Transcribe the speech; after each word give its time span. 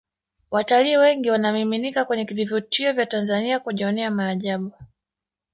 watalii 0.51 0.97
wengi 0.97 1.29
wanamiminika 1.31 2.05
kwenye 2.05 2.23
vivutio 2.23 2.93
vya 2.93 3.05
tanzania 3.05 3.59
kujionea 3.59 4.11
maajabu 4.11 4.71